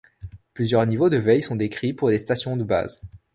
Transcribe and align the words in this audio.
Plusieurs 0.55 0.87
niveaux 0.87 1.11
de 1.11 1.17
veille 1.17 1.43
sont 1.43 1.55
décrits 1.55 1.93
pour 1.93 2.09
les 2.09 2.17
stations 2.17 2.57
de 2.57 2.63
base. 2.63 3.03